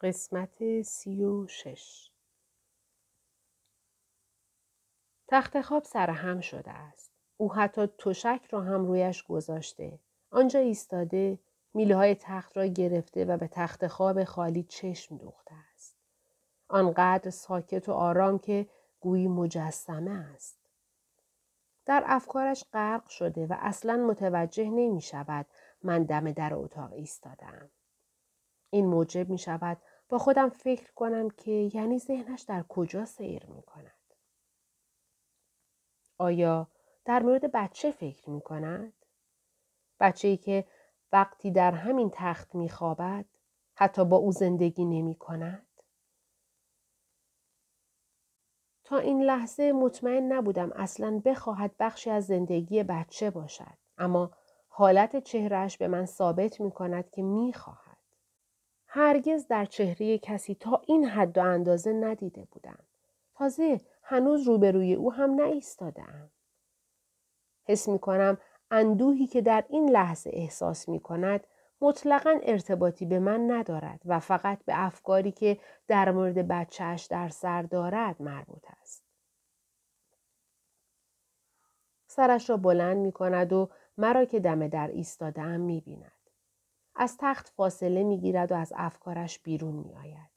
قسمت 0.00 0.82
سی 0.82 1.24
و 1.24 1.46
شش 1.46 2.10
تخت 5.28 5.60
خواب 5.60 5.84
سرهم 5.84 6.40
شده 6.40 6.70
است. 6.70 7.12
او 7.36 7.54
حتی 7.54 7.86
تشک 7.86 8.40
را 8.50 8.60
هم 8.60 8.86
رویش 8.86 9.22
گذاشته. 9.22 9.98
آنجا 10.30 10.60
ایستاده 10.60 11.38
میله 11.74 11.96
های 11.96 12.14
تخت 12.14 12.56
را 12.56 12.66
گرفته 12.66 13.24
و 13.24 13.36
به 13.36 13.48
تخت 13.48 13.86
خواب 13.86 14.24
خالی 14.24 14.62
چشم 14.62 15.16
دوخته 15.16 15.54
است. 15.74 15.96
آنقدر 16.68 17.30
ساکت 17.30 17.88
و 17.88 17.92
آرام 17.92 18.38
که 18.38 18.66
گویی 19.00 19.28
مجسمه 19.28 20.10
است. 20.10 20.58
در 21.86 22.02
افکارش 22.06 22.64
غرق 22.72 23.08
شده 23.08 23.46
و 23.46 23.56
اصلا 23.58 23.96
متوجه 23.96 24.64
نمی 24.64 25.00
شود 25.00 25.46
من 25.82 26.02
دم 26.02 26.32
در 26.32 26.54
اتاق 26.54 26.92
ایستادم. 26.92 27.70
این 28.76 28.86
موجب 28.86 29.30
می 29.30 29.38
شود 29.38 29.78
با 30.08 30.18
خودم 30.18 30.48
فکر 30.48 30.92
کنم 30.92 31.30
که 31.30 31.70
یعنی 31.74 31.98
ذهنش 31.98 32.42
در 32.42 32.62
کجا 32.62 33.04
سیر 33.04 33.46
می 33.46 33.62
کند. 33.62 34.14
آیا 36.18 36.68
در 37.04 37.22
مورد 37.22 37.52
بچه 37.52 37.90
فکر 37.90 38.30
می 38.30 38.40
کند؟ 38.40 38.92
بچه 40.00 40.28
ای 40.28 40.36
که 40.36 40.64
وقتی 41.12 41.50
در 41.50 41.72
همین 41.72 42.10
تخت 42.14 42.54
می 42.54 42.68
خوابد 42.68 43.24
حتی 43.74 44.04
با 44.04 44.16
او 44.16 44.32
زندگی 44.32 44.84
نمی 44.84 45.14
کند؟ 45.14 45.66
تا 48.84 48.98
این 48.98 49.22
لحظه 49.22 49.72
مطمئن 49.72 50.32
نبودم 50.32 50.72
اصلا 50.72 51.22
بخواهد 51.24 51.76
بخشی 51.78 52.10
از 52.10 52.26
زندگی 52.26 52.82
بچه 52.82 53.30
باشد. 53.30 53.76
اما 53.98 54.30
حالت 54.68 55.16
چهرهش 55.24 55.76
به 55.76 55.88
من 55.88 56.06
ثابت 56.06 56.60
می 56.60 56.70
کند 56.70 57.10
که 57.10 57.22
می 57.22 57.52
خواهد. 57.52 57.85
هرگز 58.96 59.46
در 59.46 59.64
چهره 59.64 60.18
کسی 60.18 60.54
تا 60.54 60.82
این 60.86 61.04
حد 61.04 61.38
و 61.38 61.40
اندازه 61.40 61.92
ندیده 61.92 62.44
بودم. 62.50 62.78
تازه 63.34 63.80
هنوز 64.02 64.42
روبروی 64.42 64.94
او 64.94 65.12
هم 65.12 65.34
نایستادم. 65.34 66.30
حس 67.64 67.88
می 67.88 67.98
کنم 67.98 68.38
اندوهی 68.70 69.26
که 69.26 69.40
در 69.40 69.64
این 69.68 69.90
لحظه 69.90 70.30
احساس 70.32 70.88
می 70.88 71.00
کند 71.00 71.46
مطلقا 71.80 72.38
ارتباطی 72.42 73.06
به 73.06 73.18
من 73.18 73.50
ندارد 73.50 74.00
و 74.04 74.20
فقط 74.20 74.64
به 74.64 74.72
افکاری 74.76 75.32
که 75.32 75.58
در 75.88 76.10
مورد 76.10 76.48
بچهش 76.48 77.04
در 77.04 77.28
سر 77.28 77.62
دارد 77.62 78.22
مربوط 78.22 78.64
است. 78.80 79.04
سرش 82.06 82.50
را 82.50 82.56
بلند 82.56 82.96
می 82.96 83.12
کند 83.12 83.52
و 83.52 83.68
مرا 83.98 84.24
که 84.24 84.40
دم 84.40 84.68
در 84.68 84.88
ایستادم 84.88 85.60
می 85.60 85.80
بیند. 85.80 86.15
از 86.98 87.16
تخت 87.20 87.48
فاصله 87.48 88.02
می 88.02 88.18
گیرد 88.18 88.52
و 88.52 88.54
از 88.54 88.72
افکارش 88.76 89.38
بیرون 89.38 89.74
می 89.74 89.94
آید. 89.94 90.30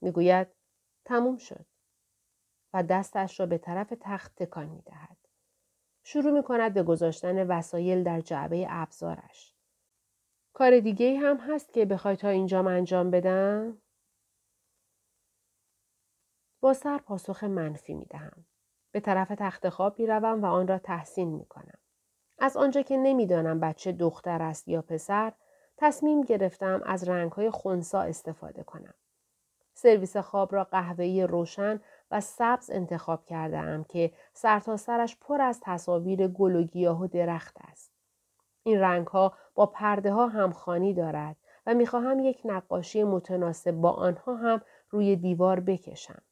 می 0.00 0.10
گوید 0.10 0.48
تموم 1.04 1.36
شد 1.36 1.66
و 2.74 2.82
دستش 2.82 3.40
را 3.40 3.46
به 3.46 3.58
طرف 3.58 3.92
تخت 4.00 4.34
تکان 4.34 4.68
می 4.68 4.82
دهد. 4.82 5.16
شروع 6.02 6.32
می 6.32 6.42
کند 6.42 6.74
به 6.74 6.82
گذاشتن 6.82 7.46
وسایل 7.46 8.02
در 8.02 8.20
جعبه 8.20 8.66
ابزارش. 8.68 9.54
کار 10.52 10.80
دیگه 10.80 11.18
هم 11.18 11.36
هست 11.36 11.72
که 11.72 11.86
بخوای 11.86 12.16
تا 12.16 12.28
اینجا 12.28 12.60
انجام 12.68 13.10
بدم؟ 13.10 13.78
با 16.60 16.72
سر 16.72 16.98
پاسخ 16.98 17.44
منفی 17.44 17.94
می 17.94 18.04
دهم. 18.04 18.44
به 18.92 19.00
طرف 19.00 19.32
تخت 19.38 19.68
خواب 19.68 19.98
می 19.98 20.06
روم 20.06 20.42
و 20.42 20.46
آن 20.46 20.68
را 20.68 20.78
تحسین 20.78 21.28
می 21.28 21.46
کنم. 21.46 21.78
از 22.38 22.56
آنجا 22.56 22.82
که 22.82 22.96
نمی‌دانم 22.96 23.60
بچه 23.60 23.92
دختر 23.92 24.42
است 24.42 24.68
یا 24.68 24.82
پسر 24.82 25.32
تصمیم 25.82 26.22
گرفتم 26.22 26.82
از 26.86 27.08
رنگهای 27.08 27.50
خونسا 27.50 28.00
استفاده 28.00 28.62
کنم. 28.62 28.94
سرویس 29.74 30.16
خواب 30.16 30.54
را 30.54 30.64
قهوه‌ای 30.64 31.26
روشن 31.26 31.80
و 32.10 32.20
سبز 32.20 32.70
انتخاب 32.70 33.24
کرده 33.24 33.58
ام 33.58 33.84
که 33.84 34.12
سرتاسرش 34.32 35.10
سرش 35.10 35.16
پر 35.20 35.42
از 35.42 35.60
تصاویر 35.62 36.28
گل 36.28 36.56
و 36.56 36.62
گیاه 36.62 37.02
و 37.02 37.06
درخت 37.06 37.56
است. 37.60 37.92
این 38.62 38.80
رنگ 38.80 39.06
ها 39.06 39.32
با 39.54 39.66
پرده 39.66 40.12
ها 40.12 40.26
همخانی 40.26 40.94
دارد 40.94 41.36
و 41.66 41.74
می‌خواهم 41.74 42.18
یک 42.18 42.40
نقاشی 42.44 43.04
متناسب 43.04 43.70
با 43.70 43.90
آنها 43.90 44.34
هم 44.34 44.60
روی 44.90 45.16
دیوار 45.16 45.60
بکشم. 45.60 46.22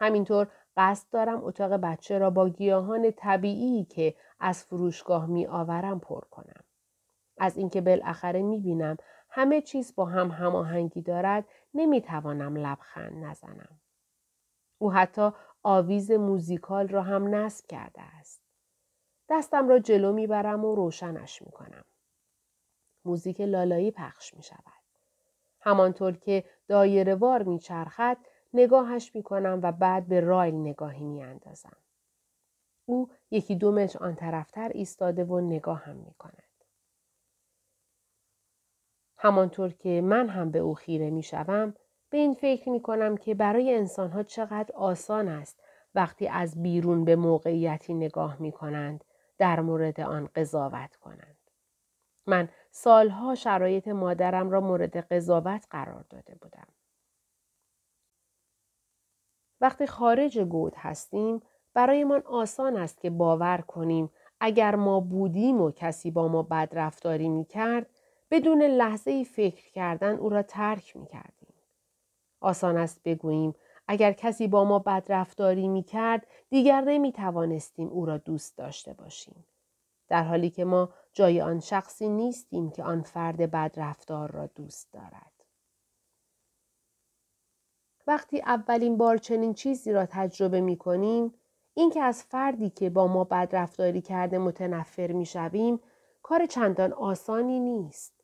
همینطور 0.00 0.48
قصد 0.76 1.06
دارم 1.10 1.44
اتاق 1.44 1.72
بچه 1.72 2.18
را 2.18 2.30
با 2.30 2.48
گیاهان 2.48 3.10
طبیعی 3.10 3.84
که 3.84 4.14
از 4.40 4.64
فروشگاه 4.64 5.26
می 5.26 5.46
آورم 5.46 6.00
پر 6.00 6.20
کنم. 6.20 6.65
از 7.38 7.56
اینکه 7.56 7.80
بالاخره 7.80 8.42
می‌بینم 8.42 8.96
همه 9.30 9.60
چیز 9.60 9.94
با 9.94 10.04
هم 10.04 10.30
هماهنگی 10.30 11.02
دارد 11.02 11.44
نمی‌توانم 11.74 12.56
لبخند 12.56 13.24
نزنم 13.24 13.80
او 14.78 14.92
حتی 14.92 15.30
آویز 15.62 16.10
موزیکال 16.10 16.88
را 16.88 17.02
هم 17.02 17.34
نصب 17.34 17.66
کرده 17.66 18.02
است 18.02 18.42
دستم 19.28 19.68
را 19.68 19.78
جلو 19.78 20.12
می‌برم 20.12 20.64
و 20.64 20.74
روشنش 20.74 21.42
می‌کنم 21.42 21.84
موزیک 23.04 23.40
لالایی 23.40 23.90
پخش 23.90 24.34
می 24.34 24.42
شود. 24.42 24.60
همانطور 25.60 26.12
که 26.12 26.44
دایره 26.68 27.14
وار 27.14 27.42
می 27.42 27.58
چرخد 27.58 28.16
نگاهش 28.54 29.14
می 29.14 29.22
کنم 29.22 29.60
و 29.62 29.72
بعد 29.72 30.08
به 30.08 30.20
رایل 30.20 30.54
نگاهی 30.54 31.04
می 31.04 31.22
اندازم. 31.22 31.76
او 32.86 33.10
یکی 33.30 33.56
دو 33.56 33.72
متر 33.72 34.04
آن 34.04 34.14
طرفتر 34.14 34.68
ایستاده 34.68 35.24
و 35.24 35.40
نگاهم 35.40 35.96
می 35.96 36.14
کند. 36.14 36.45
همانطور 39.18 39.72
که 39.72 40.00
من 40.00 40.28
هم 40.28 40.50
به 40.50 40.58
او 40.58 40.74
خیره 40.74 41.10
می 41.10 41.22
شوم 41.22 41.74
به 42.10 42.18
این 42.18 42.34
فکر 42.34 42.68
می 42.68 42.82
کنم 42.82 43.16
که 43.16 43.34
برای 43.34 43.74
انسانها 43.74 44.22
چقدر 44.22 44.74
آسان 44.74 45.28
است 45.28 45.60
وقتی 45.94 46.28
از 46.28 46.62
بیرون 46.62 47.04
به 47.04 47.16
موقعیتی 47.16 47.94
نگاه 47.94 48.42
می 48.42 48.52
کنند 48.52 49.04
در 49.38 49.60
مورد 49.60 50.00
آن 50.00 50.28
قضاوت 50.34 50.96
کنند. 50.96 51.36
من 52.26 52.48
سالها 52.70 53.34
شرایط 53.34 53.88
مادرم 53.88 54.50
را 54.50 54.60
مورد 54.60 54.96
قضاوت 54.96 55.66
قرار 55.70 56.04
داده 56.10 56.34
بودم. 56.34 56.66
وقتی 59.60 59.86
خارج 59.86 60.38
گود 60.38 60.72
هستیم 60.76 61.40
برایمان 61.74 62.22
آسان 62.22 62.76
است 62.76 63.00
که 63.00 63.10
باور 63.10 63.60
کنیم 63.60 64.10
اگر 64.40 64.74
ما 64.74 65.00
بودیم 65.00 65.60
و 65.60 65.70
کسی 65.70 66.10
با 66.10 66.28
ما 66.28 66.42
بد 66.42 66.68
رفتاری 66.72 67.28
می 67.28 67.44
کرد 67.44 67.90
بدون 68.30 68.62
لحظه 68.62 69.10
ای 69.10 69.24
فکر 69.24 69.70
کردن 69.70 70.16
او 70.16 70.28
را 70.28 70.42
ترک 70.42 70.96
می 70.96 71.06
کردیم. 71.06 71.54
آسان 72.40 72.76
است 72.76 73.02
بگوییم 73.04 73.54
اگر 73.88 74.12
کسی 74.12 74.48
با 74.48 74.64
ما 74.64 74.78
بدرفتاری 74.78 75.68
می 75.68 75.82
کرد 75.82 76.26
دیگر 76.50 76.80
نمی 76.80 77.12
توانستیم 77.12 77.88
او 77.88 78.06
را 78.06 78.18
دوست 78.18 78.58
داشته 78.58 78.92
باشیم. 78.92 79.44
در 80.08 80.22
حالی 80.22 80.50
که 80.50 80.64
ما 80.64 80.88
جای 81.12 81.40
آن 81.40 81.60
شخصی 81.60 82.08
نیستیم 82.08 82.70
که 82.70 82.84
آن 82.84 83.02
فرد 83.02 83.50
بدرفتار 83.50 84.30
را 84.30 84.46
دوست 84.46 84.92
دارد. 84.92 85.32
وقتی 88.06 88.40
اولین 88.40 88.96
بار 88.96 89.16
چنین 89.16 89.54
چیزی 89.54 89.92
را 89.92 90.06
تجربه 90.06 90.60
می 90.60 90.76
کنیم، 90.76 91.34
اینکه 91.74 92.02
از 92.02 92.24
فردی 92.24 92.70
که 92.70 92.90
با 92.90 93.06
ما 93.06 93.24
بدرفتاری 93.24 94.00
کرده 94.00 94.38
متنفر 94.38 95.12
می 95.12 95.26
شویم، 95.26 95.80
کار 96.22 96.46
چندان 96.46 96.92
آسانی 96.92 97.60
نیست. 97.60 98.15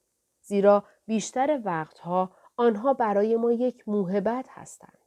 زیرا 0.42 0.84
بیشتر 1.06 1.60
وقتها 1.64 2.30
آنها 2.56 2.94
برای 2.94 3.36
ما 3.36 3.52
یک 3.52 3.88
موهبت 3.88 4.46
هستند. 4.50 4.98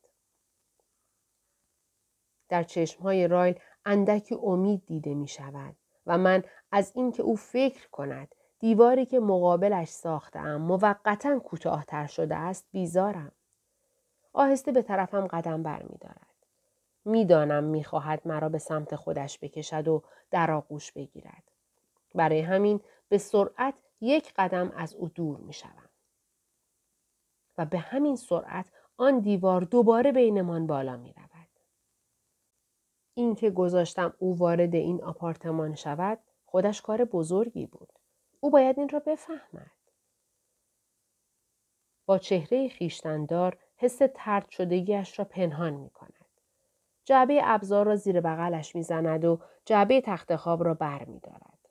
در 2.49 2.63
چشمهای 2.63 3.27
رایل 3.27 3.59
اندکی 3.85 4.35
امید 4.35 4.85
دیده 4.85 5.13
می 5.13 5.27
شود 5.27 5.75
و 6.05 6.17
من 6.17 6.43
از 6.71 6.91
اینکه 6.95 7.23
او 7.23 7.35
فکر 7.35 7.89
کند 7.89 8.35
دیواری 8.59 9.05
که 9.05 9.19
مقابلش 9.19 9.87
ساختم 9.89 10.55
موقتا 10.55 11.39
کوتاهتر 11.39 12.07
شده 12.07 12.35
است 12.35 12.65
بیزارم. 12.71 13.31
آهسته 14.33 14.71
به 14.71 14.81
طرفم 14.81 15.27
قدم 15.27 15.63
برمیدارد. 15.63 16.35
می‌دانم 17.05 17.63
می‌خواهد 17.63 18.21
مرا 18.25 18.49
به 18.49 18.57
سمت 18.57 18.95
خودش 18.95 19.39
بکشد 19.39 19.87
و 19.87 20.03
در 20.31 20.51
آغوش 20.51 20.91
بگیرد. 20.91 21.43
برای 22.15 22.41
همین 22.41 22.79
به 23.09 23.17
سرعت 23.17 23.73
یک 24.01 24.33
قدم 24.35 24.71
از 24.71 24.93
او 24.93 25.09
دور 25.09 25.37
می 25.37 25.53
شوم. 25.53 25.89
و 27.57 27.65
به 27.65 27.77
همین 27.77 28.15
سرعت 28.15 28.71
آن 28.97 29.19
دیوار 29.19 29.61
دوباره 29.61 30.11
بینمان 30.11 30.67
بالا 30.67 30.97
می 30.97 31.13
رود. 31.13 31.47
اینکه 33.13 33.49
گذاشتم 33.49 34.13
او 34.19 34.37
وارد 34.37 34.75
این 34.75 35.03
آپارتمان 35.03 35.75
شود 35.75 36.19
خودش 36.45 36.81
کار 36.81 37.05
بزرگی 37.05 37.65
بود. 37.65 37.93
او 38.39 38.49
باید 38.49 38.79
این 38.79 38.89
را 38.89 38.99
بفهمد. 38.99 39.71
با 42.05 42.17
چهره 42.17 42.67
خیشتندار 42.69 43.57
حس 43.75 44.01
ترد 44.15 44.49
شدگیش 44.49 45.19
را 45.19 45.25
پنهان 45.25 45.73
می 45.73 45.89
کند. 45.89 46.11
جعبه 47.05 47.41
ابزار 47.43 47.85
را 47.85 47.95
زیر 47.95 48.21
بغلش 48.21 48.75
می 48.75 48.83
زند 48.83 49.25
و 49.25 49.39
جعبه 49.65 50.01
تخت 50.01 50.35
خواب 50.35 50.63
را 50.63 50.73
بر 50.73 51.05
می 51.05 51.19
دارد. 51.19 51.69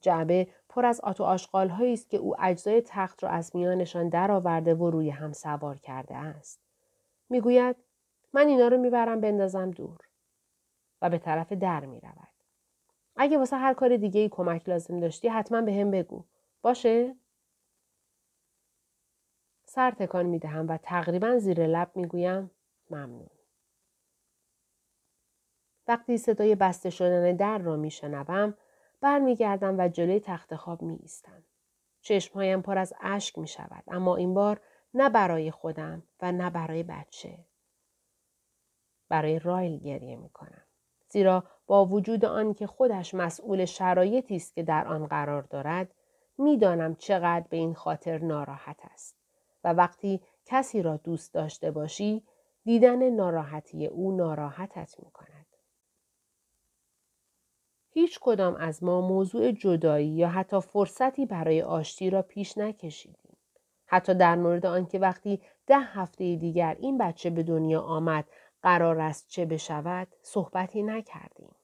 جعبه 0.00 0.48
پر 0.78 0.86
از 0.86 1.00
آت 1.00 1.20
و 1.20 1.24
آشغال 1.24 1.70
است 1.70 2.10
که 2.10 2.16
او 2.16 2.34
اجزای 2.38 2.82
تخت 2.86 3.24
را 3.24 3.30
از 3.30 3.56
میانشان 3.56 4.08
درآورده 4.08 4.74
و 4.74 4.90
روی 4.90 5.10
هم 5.10 5.32
سوار 5.32 5.78
کرده 5.78 6.16
است. 6.16 6.60
می‌گوید 7.28 7.76
من 8.32 8.46
اینا 8.48 8.68
رو 8.68 8.76
می‌برم 8.78 9.20
بندازم 9.20 9.70
دور 9.70 9.98
و 11.02 11.10
به 11.10 11.18
طرف 11.18 11.52
در 11.52 11.84
می‌رود. 11.84 12.28
اگه 13.16 13.38
واسه 13.38 13.56
هر 13.56 13.74
کار 13.74 13.96
دیگه 13.96 14.20
ای 14.20 14.28
کمک 14.28 14.68
لازم 14.68 15.00
داشتی 15.00 15.28
حتما 15.28 15.60
به 15.60 15.72
هم 15.72 15.90
بگو. 15.90 16.24
باشه؟ 16.62 17.16
سر 19.64 19.90
تکان 19.90 20.26
می 20.26 20.38
دهم 20.38 20.68
و 20.68 20.76
تقریبا 20.76 21.38
زیر 21.38 21.66
لب 21.66 21.90
می 21.94 22.06
گویم 22.06 22.50
ممنون. 22.90 23.30
وقتی 25.88 26.18
صدای 26.18 26.54
بسته 26.54 26.90
شدن 26.90 27.36
در 27.36 27.58
را 27.58 27.76
می 27.76 27.90
شنوم 27.90 28.54
برمیگردم 29.00 29.78
و 29.78 29.88
جلوی 29.88 30.20
تخت 30.20 30.56
خواب 30.56 30.82
می 30.82 30.98
ایستم. 31.02 31.44
چشمهایم 32.00 32.62
پر 32.62 32.78
از 32.78 32.94
اشک 33.00 33.38
می 33.38 33.48
شود 33.48 33.84
اما 33.88 34.16
این 34.16 34.34
بار 34.34 34.60
نه 34.94 35.10
برای 35.10 35.50
خودم 35.50 36.02
و 36.22 36.32
نه 36.32 36.50
برای 36.50 36.82
بچه. 36.82 37.38
برای 39.08 39.38
رایل 39.38 39.78
گریه 39.78 40.16
می 40.16 40.28
کنم. 40.28 40.62
زیرا 41.08 41.44
با 41.66 41.86
وجود 41.86 42.24
آن 42.24 42.54
که 42.54 42.66
خودش 42.66 43.14
مسئول 43.14 43.64
شرایطی 43.64 44.36
است 44.36 44.54
که 44.54 44.62
در 44.62 44.88
آن 44.88 45.06
قرار 45.06 45.42
دارد 45.42 45.94
می‌دانم 46.38 46.94
چقدر 46.94 47.46
به 47.50 47.56
این 47.56 47.74
خاطر 47.74 48.18
ناراحت 48.18 48.76
است 48.92 49.16
و 49.64 49.72
وقتی 49.72 50.22
کسی 50.44 50.82
را 50.82 50.96
دوست 50.96 51.34
داشته 51.34 51.70
باشی 51.70 52.22
دیدن 52.64 53.10
ناراحتی 53.10 53.86
او 53.86 54.16
ناراحتت 54.16 54.94
می 54.98 55.10
کند. 55.10 55.37
هیچ 57.98 58.18
کدام 58.22 58.56
از 58.56 58.84
ما 58.84 59.00
موضوع 59.00 59.52
جدایی 59.52 60.08
یا 60.08 60.28
حتی 60.28 60.60
فرصتی 60.60 61.26
برای 61.26 61.62
آشتی 61.62 62.10
را 62.10 62.22
پیش 62.22 62.58
نکشیدیم. 62.58 63.36
حتی 63.86 64.14
در 64.14 64.36
مورد 64.36 64.66
آنکه 64.66 64.98
وقتی 64.98 65.40
ده 65.66 65.78
هفته 65.78 66.36
دیگر 66.36 66.76
این 66.80 66.98
بچه 66.98 67.30
به 67.30 67.42
دنیا 67.42 67.80
آمد 67.80 68.24
قرار 68.62 69.00
است 69.00 69.28
چه 69.28 69.44
بشود 69.44 70.08
صحبتی 70.22 70.82
نکردیم. 70.82 71.54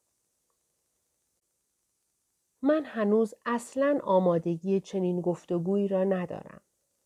من 2.62 2.84
هنوز 2.84 3.34
اصلا 3.46 3.98
آمادگی 4.02 4.80
چنین 4.80 5.20
گفتگویی 5.20 5.88
را 5.88 6.04
ندارم 6.04 6.60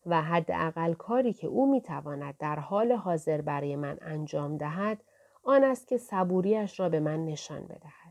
و 0.07 0.23
حداقل 0.23 0.95
کاری 0.95 1.33
که 1.33 1.47
او 1.47 1.71
می‌تواند 1.71 2.37
در 2.39 2.59
حال 2.59 2.93
حاضر 2.93 3.41
برای 3.41 3.77
من 3.77 3.99
انجام 4.01 4.57
دهد 4.57 5.05
آن 5.43 5.65
است 5.65 5.89
که 5.89 5.99
صبوریش 5.99 6.81
را 6.81 6.89
به 6.89 7.01
من 7.01 7.25
نشان 7.25 7.67
بدهد. 7.67 8.08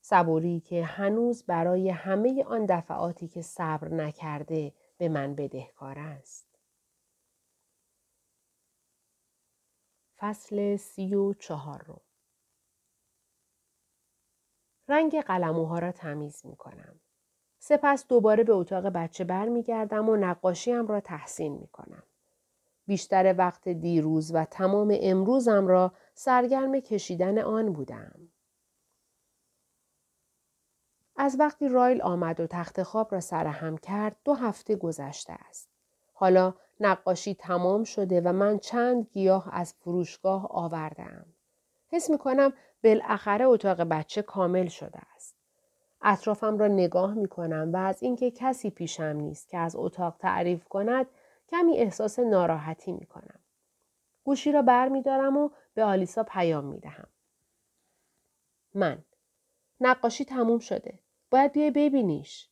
صبوری 0.00 0.60
که 0.60 0.84
هنوز 0.84 1.44
برای 1.44 1.90
همه 1.90 2.44
آن 2.44 2.66
دفعاتی 2.66 3.28
که 3.28 3.42
صبر 3.42 3.88
نکرده 3.88 4.74
به 4.98 5.08
من 5.08 5.34
بدهکار 5.34 5.98
است. 5.98 6.58
فصل 10.18 10.76
سی 10.76 11.14
و 11.14 11.34
چهار 11.34 12.00
رنگ 14.88 15.20
قلموها 15.20 15.78
را 15.78 15.92
تمیز 15.92 16.46
می 16.46 16.56
کنم. 16.56 17.00
سپس 17.58 18.06
دوباره 18.08 18.44
به 18.44 18.52
اتاق 18.52 18.86
بچه 18.86 19.24
برمیگردم 19.24 20.08
و 20.08 20.16
نقاشیم 20.16 20.86
را 20.86 21.00
تحسین 21.00 21.52
می 21.52 21.68
کنم. 21.68 22.02
بیشتر 22.86 23.34
وقت 23.38 23.68
دیروز 23.68 24.34
و 24.34 24.44
تمام 24.44 24.96
امروزم 25.00 25.66
را 25.66 25.92
سرگرم 26.14 26.80
کشیدن 26.80 27.38
آن 27.38 27.72
بودم. 27.72 28.30
از 31.22 31.36
وقتی 31.38 31.68
رایل 31.68 32.02
آمد 32.02 32.40
و 32.40 32.46
تخت 32.46 32.82
خواب 32.82 33.12
را 33.12 33.20
سرهم 33.20 33.78
کرد 33.78 34.16
دو 34.24 34.34
هفته 34.34 34.76
گذشته 34.76 35.32
است. 35.32 35.68
حالا 36.12 36.54
نقاشی 36.80 37.34
تمام 37.34 37.84
شده 37.84 38.20
و 38.20 38.32
من 38.32 38.58
چند 38.58 39.06
گیاه 39.12 39.48
از 39.52 39.74
فروشگاه 39.74 40.46
آوردم. 40.50 41.26
حس 41.88 42.10
می 42.10 42.18
کنم 42.18 42.52
بالاخره 42.84 43.44
اتاق 43.44 43.80
بچه 43.80 44.22
کامل 44.22 44.68
شده 44.68 44.98
است. 45.16 45.36
اطرافم 46.02 46.58
را 46.58 46.68
نگاه 46.68 47.14
می 47.14 47.28
کنم 47.28 47.70
و 47.72 47.76
از 47.76 48.02
اینکه 48.02 48.30
کسی 48.30 48.70
پیشم 48.70 49.16
نیست 49.16 49.48
که 49.48 49.58
از 49.58 49.76
اتاق 49.76 50.16
تعریف 50.18 50.64
کند 50.64 51.06
کمی 51.48 51.78
احساس 51.78 52.18
ناراحتی 52.18 52.92
می 52.92 53.06
کنم. 53.06 53.40
گوشی 54.24 54.52
را 54.52 54.62
بر 54.62 54.88
می 54.88 55.02
دارم 55.02 55.36
و 55.36 55.50
به 55.74 55.84
آلیسا 55.84 56.22
پیام 56.22 56.64
می 56.64 56.78
دهم. 56.78 57.08
من 58.74 58.98
نقاشی 59.80 60.24
تموم 60.24 60.58
شده. 60.58 60.98
باید 61.30 61.52
بیای 61.52 61.70
ببینیش. 61.70 62.50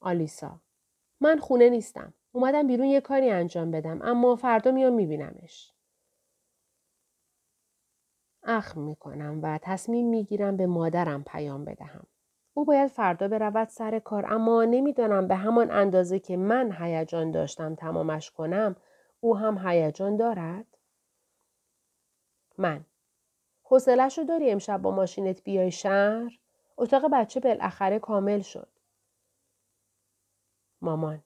آلیسا 0.00 0.60
من 1.20 1.38
خونه 1.38 1.70
نیستم. 1.70 2.14
اومدم 2.32 2.66
بیرون 2.66 2.86
یه 2.86 3.00
کاری 3.00 3.30
انجام 3.30 3.70
بدم 3.70 4.02
اما 4.02 4.36
فردا 4.36 4.70
میام 4.70 4.92
میبینمش. 4.92 5.72
اخم 8.42 8.80
می 8.80 8.96
کنم 8.96 9.40
و 9.42 9.58
تصمیم 9.62 10.08
می 10.08 10.24
گیرم 10.24 10.56
به 10.56 10.66
مادرم 10.66 11.24
پیام 11.24 11.64
بدهم. 11.64 12.06
او 12.54 12.64
باید 12.64 12.90
فردا 12.90 13.28
برود 13.28 13.68
سر 13.68 13.98
کار 13.98 14.32
اما 14.32 14.64
نمی‌دانم 14.64 15.28
به 15.28 15.34
همان 15.34 15.70
اندازه 15.70 16.18
که 16.18 16.36
من 16.36 16.72
هیجان 16.72 17.30
داشتم 17.30 17.74
تمامش 17.74 18.30
کنم 18.30 18.76
او 19.20 19.36
هم 19.36 19.68
هیجان 19.68 20.16
دارد؟ 20.16 20.66
من 22.58 22.84
حوصلهش 23.62 24.18
رو 24.18 24.24
داری 24.24 24.50
امشب 24.50 24.82
با 24.82 24.90
ماشینت 24.90 25.44
بیای 25.44 25.70
شهر؟ 25.70 26.38
اتاق 26.78 27.04
بچه 27.12 27.40
بالاخره 27.40 27.98
کامل 27.98 28.40
شد. 28.40 28.68
مامان 30.80 31.22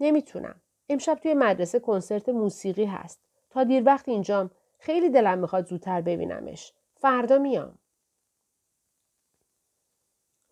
نمی‌تونم. 0.00 0.60
امشب 0.88 1.14
توی 1.14 1.34
مدرسه 1.34 1.80
کنسرت 1.80 2.28
موسیقی 2.28 2.84
هست. 2.84 3.20
تا 3.50 3.64
دیر 3.64 3.82
وقت 3.86 4.08
اینجام 4.08 4.50
خیلی 4.78 5.10
دلم 5.10 5.38
می‌خواد 5.38 5.66
زودتر 5.66 6.00
ببینمش. 6.00 6.72
فردا 6.94 7.38
میام. 7.38 7.78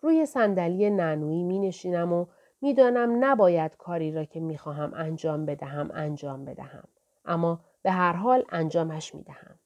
روی 0.01 0.27
صندلی 0.27 0.91
نانویی 0.91 1.43
می 1.43 1.59
نشینم 1.59 2.13
و 2.13 2.27
می‌دانم 2.61 3.25
نباید 3.25 3.77
کاری 3.77 4.13
را 4.13 4.25
که 4.25 4.41
می‌خواهم 4.41 4.95
انجام 4.95 5.47
بدهم 5.47 5.91
انجام 5.95 6.45
بدهم. 6.45 6.89
اما 7.25 7.65
به 7.83 7.91
هر 7.91 8.13
حال 8.13 8.45
انجامش 8.49 9.15
می‌دهم. 9.15 9.59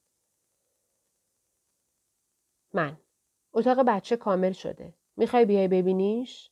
من 2.73 2.97
اتاق 3.59 3.79
بچه 3.81 4.17
کامل 4.17 4.53
شده. 4.53 4.95
می‌خوای 5.17 5.45
بیای 5.45 5.69
ببینیش؟ 5.69 6.51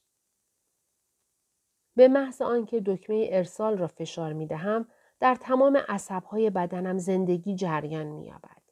به 1.97 2.09
محض 2.09 2.43
آنکه 2.43 2.83
دکمه 2.87 3.29
ارسال 3.31 3.79
را 3.79 3.87
فشار 3.87 4.33
می 4.33 4.47
دهم 4.47 4.89
در 5.21 5.35
تمام 5.35 5.77
عصبهای 5.89 6.51
بدنم 6.51 6.99
زندگی 6.99 7.55
جریان 7.55 8.07
می 8.07 8.27
یابد. 8.27 8.63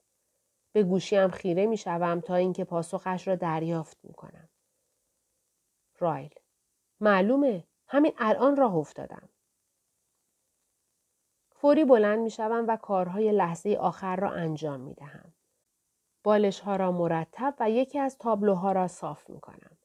به 0.72 0.82
گوشیم 0.82 1.28
خیره 1.28 1.66
می 1.66 1.76
شوم 1.76 2.20
تا 2.20 2.34
اینکه 2.34 2.64
پاسخش 2.64 3.28
را 3.28 3.34
دریافت 3.34 3.98
می 4.02 4.14
کنم. 4.14 4.48
رایل 5.98 6.34
معلومه 7.00 7.64
همین 7.86 8.12
الان 8.18 8.56
راه 8.56 8.74
افتادم. 8.74 9.28
فوری 11.50 11.84
بلند 11.84 12.18
می 12.18 12.30
شوم 12.30 12.64
و 12.68 12.76
کارهای 12.76 13.32
لحظه 13.32 13.76
آخر 13.80 14.16
را 14.16 14.30
انجام 14.30 14.80
می 14.80 14.94
دهم. 14.94 15.33
بالش 16.24 16.60
ها 16.60 16.76
را 16.76 16.92
مرتب 16.92 17.54
و 17.60 17.70
یکی 17.70 17.98
از 17.98 18.18
تابلوها 18.18 18.72
را 18.72 18.88
صاف 18.88 19.30
می 19.30 19.40
کنم. 19.40 19.76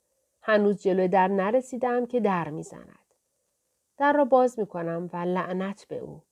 هنوز 0.42 0.82
جلوی 0.82 1.08
در 1.08 1.28
نرسیدم 1.28 2.06
که 2.06 2.20
در 2.20 2.50
می 2.50 2.64
زند. 2.64 3.14
در 3.98 4.14
را 4.14 4.26
باز 4.26 4.60
می 4.60 4.68
کنم 4.68 5.10
و 5.14 5.18
لعنت 5.18 5.86
به 5.88 5.98
او. 5.98 6.24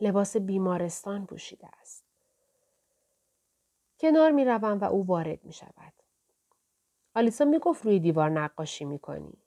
لباس 0.00 0.36
بیمارستان 0.36 1.26
پوشیده 1.26 1.68
است. 1.80 2.04
کنار 4.00 4.30
می 4.30 4.44
روم 4.44 4.78
و 4.78 4.84
او 4.84 5.06
وارد 5.06 5.44
می 5.44 5.52
شود. 5.52 5.92
آلیسا 7.14 7.44
می 7.44 7.58
گفت 7.58 7.84
روی 7.84 8.00
دیوار 8.00 8.30
نقاشی 8.30 8.84
می 8.84 8.98
کنی. 8.98 9.38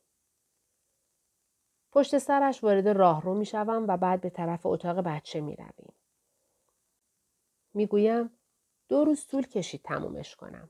پشت 1.92 2.18
سرش 2.18 2.64
وارد 2.64 2.88
راهرو 2.88 3.34
می 3.34 3.46
شوم 3.46 3.86
و 3.88 3.98
بعد 3.98 4.22
به 4.22 4.30
طرف 4.30 4.66
اتاق 4.66 5.00
بچه 5.00 5.42
می 5.42 5.56
رویم. 5.56 5.94
می 7.74 7.86
گویم 7.88 8.35
دو 8.90 9.04
روز 9.04 9.28
طول 9.28 9.48
کشید 9.48 9.82
تمومش 9.84 10.36
کنم. 10.36 10.70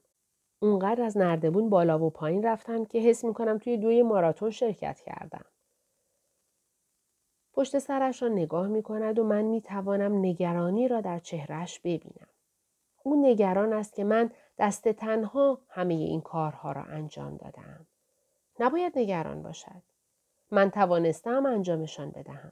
اونقدر 0.59 1.03
از 1.03 1.17
نردبون 1.17 1.69
بالا 1.69 1.99
و 1.99 2.09
پایین 2.09 2.43
رفتم 2.43 2.85
که 2.85 2.99
حس 2.99 3.23
می 3.23 3.33
کنم 3.33 3.57
توی 3.57 3.77
دوی 3.77 4.03
ماراتون 4.03 4.51
شرکت 4.51 4.99
کردم. 4.99 5.45
پشت 7.53 7.79
سرش 7.79 8.21
را 8.23 8.29
نگاه 8.29 8.67
می 8.67 8.83
کند 8.83 9.19
و 9.19 9.23
من 9.23 9.41
می 9.41 9.61
توانم 9.61 10.19
نگرانی 10.25 10.87
را 10.87 11.01
در 11.01 11.19
چهرش 11.19 11.79
ببینم. 11.79 12.27
او 13.03 13.25
نگران 13.25 13.73
است 13.73 13.93
که 13.93 14.03
من 14.03 14.31
دست 14.57 14.87
تنها 14.87 15.61
همه 15.69 15.93
این 15.93 16.21
کارها 16.21 16.71
را 16.71 16.83
انجام 16.83 17.37
دادم. 17.37 17.87
نباید 18.59 18.99
نگران 18.99 19.43
باشد. 19.43 19.81
من 20.51 20.69
توانستم 20.71 21.45
انجامشان 21.45 22.11
بدهم. 22.11 22.51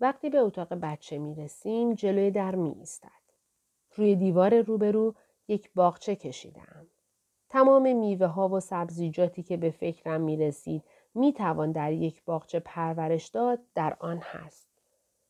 وقتی 0.00 0.30
به 0.30 0.38
اتاق 0.38 0.74
بچه 0.74 1.18
می 1.18 1.34
رسیم 1.34 1.94
جلوی 1.94 2.30
در 2.30 2.54
می 2.54 2.70
ایستد. 2.70 3.08
روی 3.96 4.16
دیوار 4.16 4.60
روبرو 4.60 5.14
یک 5.48 5.70
باغچه 5.74 6.16
کشیدم. 6.16 6.86
تمام 7.48 7.96
میوه 7.96 8.26
ها 8.26 8.48
و 8.48 8.60
سبزیجاتی 8.60 9.42
که 9.42 9.56
به 9.56 9.70
فکرم 9.70 10.20
می 10.20 10.36
رسید 10.36 10.84
می 11.14 11.32
توان 11.32 11.72
در 11.72 11.92
یک 11.92 12.24
باغچه 12.24 12.60
پرورش 12.60 13.26
داد 13.26 13.58
در 13.74 13.96
آن 14.00 14.18
هست. 14.18 14.68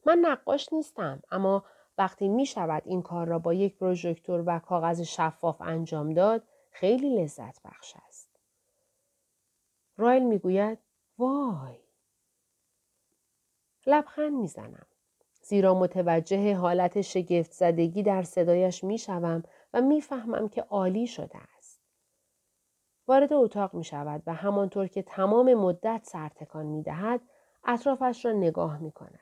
من 0.07 0.19
نقاش 0.19 0.73
نیستم 0.73 1.23
اما 1.31 1.65
وقتی 1.99 2.29
می 2.29 2.47
شود 2.47 2.83
این 2.87 3.03
کار 3.03 3.27
را 3.27 3.39
با 3.39 3.55
یک 3.55 3.77
پروژکتور 3.77 4.43
و 4.47 4.59
کاغذ 4.59 5.01
شفاف 5.01 5.61
انجام 5.61 6.15
داد 6.15 6.43
خیلی 6.71 7.23
لذت 7.23 7.63
بخش 7.63 7.95
است. 8.07 8.29
رایل 9.97 10.23
می 10.23 10.39
گوید 10.39 10.79
وای 11.19 11.77
لبخند 13.89 14.33
می‌زنم 14.33 14.87
زیرا 15.43 15.75
متوجه 15.75 16.55
حالت 16.55 17.01
شگفت 17.01 17.53
زدگی 17.53 18.03
در 18.03 18.23
صدایش 18.23 18.85
می‌شوم 18.85 19.43
و 19.75 19.81
می‌فهمم 19.81 20.49
که 20.49 20.63
عالی 20.63 21.07
شده 21.07 21.39
است. 21.57 21.81
وارد 23.07 23.33
اتاق 23.33 23.75
می 23.75 23.85
شود 23.85 24.23
و 24.27 24.35
همانطور 24.35 24.87
که 24.87 25.03
تمام 25.03 25.55
مدت 25.55 26.01
سرتکان 26.05 26.67
می 26.67 26.83
دهد 26.83 27.21
اطرافش 27.65 28.25
را 28.25 28.33
نگاه 28.33 28.79
می 28.79 28.93
کند. 28.93 29.21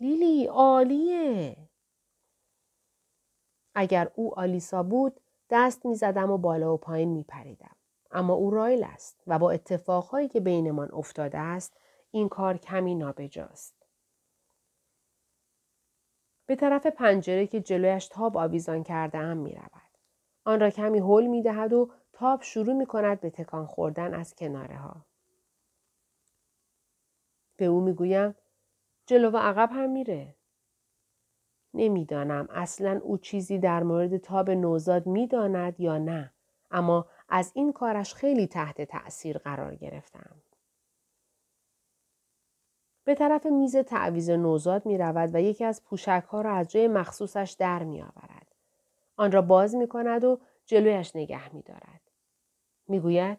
لیلی 0.00 0.46
عالیه. 0.46 1.56
اگر 3.74 4.10
او 4.14 4.38
آلیسا 4.38 4.82
بود 4.82 5.20
دست 5.50 5.86
می 5.86 5.94
زدم 5.94 6.30
و 6.30 6.38
بالا 6.38 6.74
و 6.74 6.76
پایین 6.76 7.08
می 7.08 7.22
پریدم. 7.22 7.76
اما 8.10 8.34
او 8.34 8.50
رایل 8.50 8.84
است 8.84 9.22
و 9.26 9.38
با 9.38 9.50
اتفاقهایی 9.50 10.28
که 10.28 10.40
بینمان 10.40 10.88
افتاده 10.92 11.38
است 11.38 11.76
این 12.10 12.28
کار 12.28 12.56
کمی 12.56 12.94
نابجاست. 12.94 13.86
به 16.46 16.56
طرف 16.56 16.86
پنجره 16.86 17.46
که 17.46 17.60
جلویش 17.60 18.08
تاب 18.08 18.36
آویزان 18.36 18.82
کرده 18.82 19.18
ام 19.18 19.36
می 19.36 19.54
رود. 19.54 19.90
آن 20.44 20.60
را 20.60 20.70
کمی 20.70 20.98
هل 20.98 21.26
می 21.26 21.42
دهد 21.42 21.72
و 21.72 21.90
تاب 22.12 22.42
شروع 22.42 22.74
می 22.74 22.86
کند 22.86 23.20
به 23.20 23.30
تکان 23.30 23.66
خوردن 23.66 24.14
از 24.14 24.34
کناره 24.34 24.76
ها. 24.76 25.06
به 27.56 27.64
او 27.64 27.80
می 27.80 27.92
گویم 27.92 28.34
جلو 29.06 29.30
و 29.30 29.36
عقب 29.36 29.70
هم 29.72 29.90
میره. 29.90 30.34
نمی‌دانم 31.74 32.48
اصلا 32.50 33.00
او 33.02 33.18
چیزی 33.18 33.58
در 33.58 33.82
مورد 33.82 34.16
تاب 34.16 34.50
نوزاد 34.50 35.06
می‌داند 35.06 35.80
یا 35.80 35.98
نه 35.98 36.32
اما 36.70 37.06
از 37.28 37.52
این 37.54 37.72
کارش 37.72 38.14
خیلی 38.14 38.46
تحت 38.46 38.82
تأثیر 38.82 39.38
قرار 39.38 39.74
گرفتم. 39.74 40.42
به 43.10 43.14
طرف 43.14 43.46
میز 43.46 43.76
تعویز 43.76 44.30
نوزاد 44.30 44.86
می 44.86 44.98
رود 44.98 45.34
و 45.34 45.40
یکی 45.40 45.64
از 45.64 45.84
پوشک 45.84 46.24
ها 46.28 46.40
را 46.40 46.54
از 46.54 46.68
جای 46.68 46.88
مخصوصش 46.88 47.56
در 47.58 47.82
می 47.82 48.02
آورد. 48.02 48.54
آن 49.16 49.32
را 49.32 49.42
باز 49.42 49.74
می 49.74 49.88
کند 49.88 50.24
و 50.24 50.40
جلویش 50.66 51.16
نگه 51.16 51.54
می 51.54 51.62
دارد. 51.62 52.00
می 52.88 53.00
گوید 53.00 53.38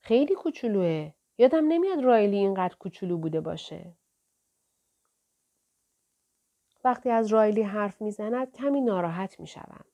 خیلی 0.00 0.34
کوچولوه. 0.34 1.12
یادم 1.38 1.64
نمیاد 1.68 2.04
رایلی 2.04 2.36
اینقدر 2.36 2.76
کوچولو 2.76 3.18
بوده 3.18 3.40
باشه. 3.40 3.92
وقتی 6.84 7.10
از 7.10 7.26
رایلی 7.26 7.62
حرف 7.62 8.02
می‌زند 8.02 8.52
کمی 8.52 8.80
ناراحت 8.80 9.40
می 9.40 9.46
شوم. 9.46 9.84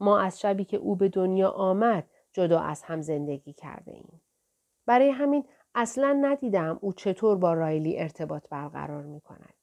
ما 0.00 0.18
از 0.18 0.40
شبی 0.40 0.64
که 0.64 0.76
او 0.76 0.96
به 0.96 1.08
دنیا 1.08 1.50
آمد 1.50 2.10
جدا 2.32 2.60
از 2.60 2.82
هم 2.82 3.02
زندگی 3.02 3.52
کرده 3.52 3.92
ایم. 3.92 4.22
برای 4.86 5.10
همین 5.10 5.44
اصلا 5.74 6.12
ندیدم 6.12 6.78
او 6.80 6.92
چطور 6.92 7.36
با 7.36 7.54
رایلی 7.54 7.98
ارتباط 7.98 8.48
برقرار 8.48 9.02
می 9.02 9.20
کند. 9.20 9.54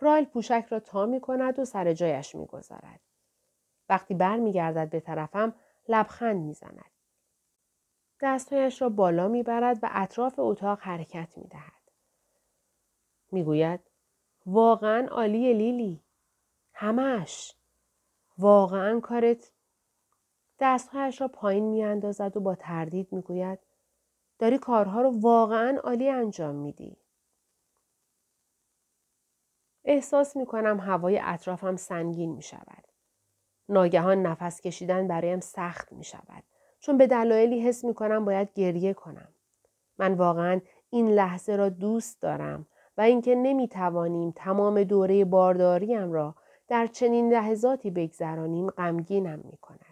رایل 0.00 0.24
پوشک 0.24 0.66
را 0.70 0.80
تا 0.80 1.06
می 1.06 1.20
کند 1.20 1.58
و 1.58 1.64
سر 1.64 1.92
جایش 1.92 2.34
می 2.34 2.46
گذارد. 2.46 3.00
وقتی 3.88 4.14
بر 4.14 4.36
می 4.36 4.52
گردد 4.52 4.90
به 4.90 5.00
طرفم 5.00 5.54
لبخند 5.88 6.36
می 6.36 6.54
زند. 6.54 6.90
دستهایش 8.20 8.82
را 8.82 8.88
بالا 8.88 9.28
می 9.28 9.42
برد 9.42 9.78
و 9.82 9.88
اطراف 9.92 10.34
اتاق 10.38 10.80
حرکت 10.80 11.38
می 11.38 11.48
دهد. 11.48 11.72
می 13.32 13.44
گوید 13.44 13.80
واقعا 14.46 15.08
عالی 15.10 15.54
لیلی. 15.54 16.02
همش. 16.72 17.54
واقعا 18.38 19.00
کارت 19.00 19.52
دستهایش 20.60 21.20
را 21.20 21.28
پایین 21.28 21.64
می 21.64 21.84
اندازد 21.84 22.36
و 22.36 22.40
با 22.40 22.54
تردید 22.54 23.12
می 23.12 23.22
گوید 23.22 23.58
داری 24.38 24.58
کارها 24.58 25.00
رو 25.02 25.20
واقعا 25.20 25.78
عالی 25.84 26.08
انجام 26.08 26.54
میدی. 26.54 26.96
احساس 29.84 30.36
می 30.36 30.46
کنم 30.46 30.80
هوای 30.80 31.20
اطرافم 31.22 31.76
سنگین 31.76 32.32
می 32.32 32.42
شود. 32.42 32.84
ناگهان 33.68 34.22
نفس 34.22 34.60
کشیدن 34.60 35.08
برایم 35.08 35.40
سخت 35.40 35.92
می 35.92 36.04
شود. 36.04 36.44
چون 36.80 36.98
به 36.98 37.06
دلایلی 37.06 37.60
حس 37.60 37.84
می 37.84 37.94
کنم 37.94 38.24
باید 38.24 38.52
گریه 38.54 38.94
کنم. 38.94 39.28
من 39.98 40.14
واقعا 40.14 40.60
این 40.90 41.08
لحظه 41.08 41.56
را 41.56 41.68
دوست 41.68 42.22
دارم 42.22 42.66
و 42.96 43.00
اینکه 43.00 43.34
نمی 43.34 43.68
توانیم 43.68 44.30
تمام 44.36 44.84
دوره 44.84 45.24
بارداریم 45.24 46.12
را 46.12 46.34
در 46.68 46.86
چنین 46.86 47.32
لحظاتی 47.32 47.90
بگذرانیم 47.90 48.70
غمگینم 48.70 49.40
می 49.44 49.56
کند. 49.56 49.87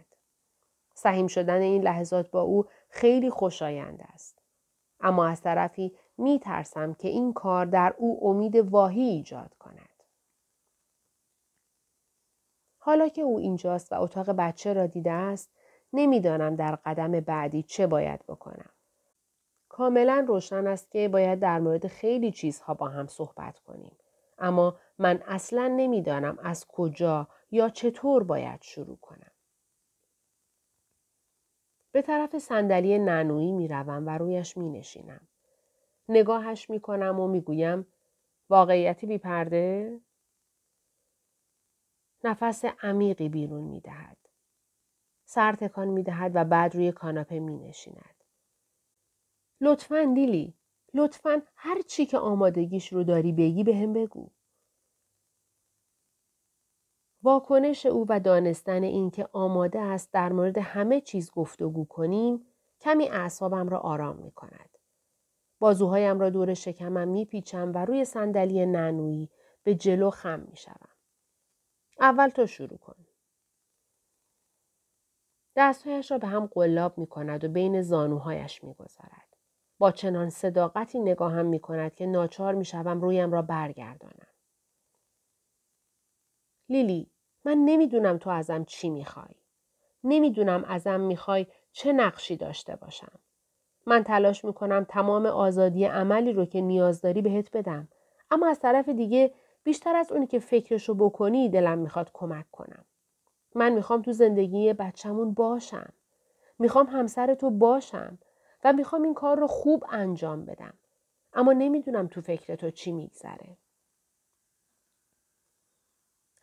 سهیم 0.98 1.26
شدن 1.26 1.60
این 1.60 1.82
لحظات 1.82 2.30
با 2.30 2.40
او 2.40 2.64
خیلی 2.88 3.30
خوشایند 3.30 4.04
است. 4.14 4.38
اما 5.00 5.26
از 5.26 5.42
طرفی 5.42 5.96
می 6.18 6.38
ترسم 6.38 6.94
که 6.94 7.08
این 7.08 7.32
کار 7.32 7.66
در 7.66 7.94
او 7.98 8.28
امید 8.28 8.56
واهی 8.56 9.02
ایجاد 9.02 9.54
کند. 9.58 10.02
حالا 12.78 13.08
که 13.08 13.22
او 13.22 13.38
اینجاست 13.38 13.92
و 13.92 14.00
اتاق 14.00 14.30
بچه 14.30 14.72
را 14.72 14.86
دیده 14.86 15.12
است 15.12 15.50
نمی‌دانم 15.92 16.56
در 16.56 16.76
قدم 16.76 17.20
بعدی 17.20 17.62
چه 17.62 17.86
باید 17.86 18.26
بکنم. 18.26 18.70
کاملا 19.68 20.24
روشن 20.28 20.66
است 20.66 20.90
که 20.90 21.08
باید 21.08 21.40
در 21.40 21.58
مورد 21.60 21.86
خیلی 21.86 22.32
چیزها 22.32 22.74
با 22.74 22.88
هم 22.88 23.06
صحبت 23.06 23.58
کنیم. 23.58 23.96
اما 24.38 24.76
من 24.98 25.22
اصلا 25.26 25.66
نمی‌دانم 25.66 26.38
از 26.42 26.66
کجا 26.66 27.28
یا 27.50 27.68
چطور 27.68 28.24
باید 28.24 28.62
شروع 28.62 28.96
کنم. 28.96 29.30
به 31.96 32.02
طرف 32.02 32.38
صندلی 32.38 32.98
ننویی 32.98 33.52
می 33.52 33.68
روم 33.68 34.06
و 34.06 34.18
رویش 34.18 34.56
می 34.56 34.70
نشینم. 34.70 35.28
نگاهش 36.08 36.70
می 36.70 36.80
کنم 36.80 37.20
و 37.20 37.28
می 37.28 37.40
گویم 37.40 37.86
واقعیتی 38.50 39.06
بی 39.06 39.18
پرده؟ 39.18 40.00
نفس 42.24 42.64
عمیقی 42.64 43.28
بیرون 43.28 43.64
می 43.64 43.80
دهد. 43.80 44.16
سر 45.24 45.52
تکان 45.52 45.88
می 45.88 46.02
دهد 46.02 46.32
و 46.34 46.44
بعد 46.44 46.74
روی 46.74 46.92
کاناپه 46.92 47.40
می 47.40 47.58
نشیند. 47.58 48.24
لطفا 49.60 50.00
لیلی 50.00 50.54
لطفا 50.94 51.42
هر 51.54 51.82
چی 51.82 52.06
که 52.06 52.18
آمادگیش 52.18 52.92
رو 52.92 53.04
داری 53.04 53.32
بگی 53.32 53.64
به 53.64 53.76
هم 53.76 53.92
بگو. 53.92 54.30
واکنش 57.26 57.87
او 57.87 58.06
و 58.09 58.21
دانستن 58.21 58.83
اینکه 58.83 59.28
آماده 59.33 59.80
است 59.80 60.12
در 60.12 60.33
مورد 60.33 60.59
همه 60.59 61.00
چیز 61.00 61.30
گفتگو 61.30 61.85
کنیم 61.85 62.47
کمی 62.80 63.09
اعصابم 63.09 63.68
را 63.68 63.78
آرام 63.78 64.16
می 64.16 64.33
کند. 64.33 64.71
بازوهایم 65.59 66.21
را 66.21 66.30
دور 66.30 66.54
شکمم 66.54 67.09
می 67.09 67.25
پیچم 67.25 67.73
و 67.75 67.85
روی 67.85 68.04
صندلی 68.04 68.66
ننویی 68.66 69.30
به 69.62 69.75
جلو 69.75 70.11
خم 70.11 70.40
می 70.40 70.56
شوم. 70.56 70.88
اول 72.00 72.28
تو 72.28 72.47
شروع 72.47 72.78
کن. 72.78 73.06
دستهایش 75.56 76.11
را 76.11 76.18
به 76.18 76.26
هم 76.26 76.47
قلاب 76.47 76.99
می 76.99 77.06
کند 77.06 77.45
و 77.45 77.49
بین 77.49 77.83
زانوهایش 77.83 78.64
می 78.64 78.75
گذارد. 78.75 79.37
با 79.78 79.90
چنان 79.90 80.30
صداقتی 80.30 81.00
نگاهم 81.00 81.47
می 81.47 81.61
کند 81.61 81.95
که 81.95 82.06
ناچار 82.06 82.54
می 82.54 82.64
شوم 82.64 83.00
رویم 83.00 83.33
را 83.33 83.42
برگردانم. 83.42 84.26
لیلی 86.68 87.15
من 87.46 87.58
نمی‌دونم 87.58 88.18
تو 88.18 88.30
ازم 88.30 88.64
چی 88.64 88.90
می‌خوای. 88.90 89.34
نمی‌دونم 90.04 90.64
ازم 90.64 91.00
می‌خوای 91.00 91.46
چه 91.72 91.92
نقشی 91.92 92.36
داشته 92.36 92.76
باشم. 92.76 93.12
من 93.86 94.04
تلاش 94.04 94.44
می‌کنم 94.44 94.86
تمام 94.88 95.26
آزادی 95.26 95.84
عملی 95.84 96.32
رو 96.32 96.44
که 96.44 96.60
نیاز 96.60 97.00
داری 97.00 97.22
بهت 97.22 97.56
بدم. 97.56 97.88
اما 98.30 98.46
از 98.48 98.60
طرف 98.60 98.88
دیگه 98.88 99.34
بیشتر 99.64 99.96
از 99.96 100.12
اونی 100.12 100.26
که 100.26 100.38
فکرشو 100.38 100.94
بکنی 100.94 101.48
دلم 101.48 101.78
می‌خواد 101.78 102.10
کمک 102.12 102.50
کنم. 102.52 102.84
من 103.54 103.72
می‌خوام 103.72 104.02
تو 104.02 104.12
زندگی 104.12 104.72
بچمون 104.72 105.34
باشم. 105.34 105.92
می‌خوام 106.58 106.86
همسر 106.86 107.34
تو 107.34 107.50
باشم 107.50 108.18
و 108.64 108.72
می‌خوام 108.72 109.02
این 109.02 109.14
کار 109.14 109.38
رو 109.38 109.46
خوب 109.46 109.84
انجام 109.88 110.44
بدم. 110.44 110.74
اما 111.32 111.52
نمی‌دونم 111.52 112.06
تو 112.06 112.20
فکر 112.20 112.54
تو 112.54 112.70
چی 112.70 112.92
میگذره. 112.92 113.56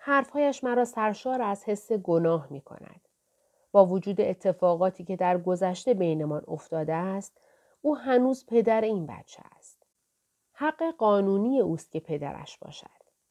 حرفهایش 0.06 0.64
مرا 0.64 0.86
سرشار 0.86 1.42
از 1.42 1.64
حس 1.64 1.92
گناه 1.92 2.48
می 2.50 2.62
کند. 2.62 3.02
با 3.72 3.86
وجود 3.86 4.22
اتفاقاتی 4.22 5.04
که 5.04 5.16
در 5.16 5.38
گذشته 5.38 5.94
بینمان 5.94 6.44
افتاده 6.48 6.94
است، 6.94 7.38
او 7.82 7.98
هنوز 7.98 8.46
پدر 8.46 8.82
این 8.82 9.06
بچه 9.08 9.44
است. 9.58 9.84
حق 10.54 10.84
قانونی 10.98 11.60
اوست 11.60 11.92
که 11.92 12.00
پدرش 12.00 12.58
باشد. 12.58 12.88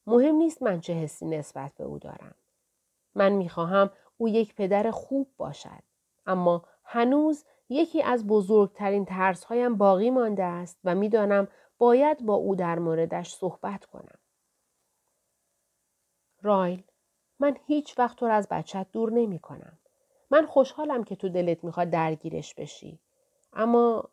مهم 0.06 0.34
نیست 0.34 0.62
من 0.62 0.80
چه 0.80 0.92
حسی 0.92 1.26
نسبت 1.26 1.72
به 1.74 1.84
او 1.84 1.98
دارم. 1.98 2.34
من 3.14 3.32
می‌خواهم 3.32 3.90
او 4.16 4.28
یک 4.28 4.54
پدر 4.54 4.90
خوب 4.90 5.28
باشد. 5.36 5.82
اما 6.26 6.64
هنوز 6.84 7.44
یکی 7.68 8.02
از 8.02 8.26
بزرگترین 8.26 9.04
ترسهایم 9.04 9.76
باقی 9.76 10.10
مانده 10.10 10.44
است 10.44 10.78
و 10.84 10.94
می‌دانم 10.94 11.48
باید 11.78 12.26
با 12.26 12.34
او 12.34 12.56
در 12.56 12.78
موردش 12.78 13.34
صحبت 13.34 13.84
کنم. 13.84 14.18
رایل 16.42 16.82
من 17.38 17.56
هیچ 17.66 17.98
وقت 17.98 18.16
تو 18.16 18.26
را 18.26 18.34
از 18.34 18.48
بچت 18.50 18.86
دور 18.92 19.12
نمی 19.12 19.38
کنم. 19.38 19.78
من 20.30 20.46
خوشحالم 20.46 21.04
که 21.04 21.16
تو 21.16 21.28
دلت 21.28 21.64
می‌خواد 21.64 21.90
درگیرش 21.90 22.54
بشی. 22.54 23.00
اما 23.52 24.10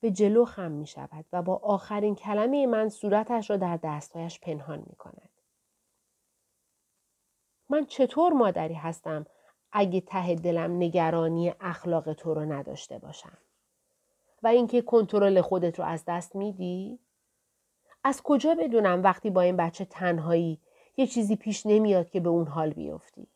به 0.00 0.10
جلو 0.10 0.44
خم 0.44 0.70
می 0.70 0.86
شود 0.86 1.24
و 1.32 1.42
با 1.42 1.56
آخرین 1.56 2.14
کلمه 2.14 2.66
من 2.66 2.88
صورتش 2.88 3.50
را 3.50 3.56
در 3.56 3.78
دستهایش 3.82 4.40
پنهان 4.40 4.78
می 4.78 4.96
کند. 4.96 5.30
من 7.68 7.86
چطور 7.86 8.32
مادری 8.32 8.74
هستم 8.74 9.26
اگه 9.72 10.00
ته 10.00 10.34
دلم 10.34 10.76
نگرانی 10.76 11.54
اخلاق 11.60 12.12
تو 12.12 12.34
رو 12.34 12.52
نداشته 12.52 12.98
باشم؟ 12.98 13.38
و 14.42 14.46
اینکه 14.46 14.82
کنترل 14.82 15.40
خودت 15.40 15.78
رو 15.78 15.84
از 15.84 16.04
دست 16.06 16.36
میدی؟ 16.36 16.98
از 18.04 18.22
کجا 18.22 18.54
بدونم 18.54 19.02
وقتی 19.02 19.30
با 19.30 19.40
این 19.40 19.56
بچه 19.56 19.84
تنهایی 19.84 20.60
یه 20.96 21.06
چیزی 21.06 21.36
پیش 21.36 21.66
نمیاد 21.66 22.10
که 22.10 22.20
به 22.20 22.28
اون 22.28 22.46
حال 22.46 22.70
بیفتی؟ 22.70 23.26